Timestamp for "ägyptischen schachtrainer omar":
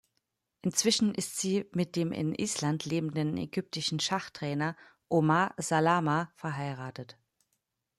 3.37-5.53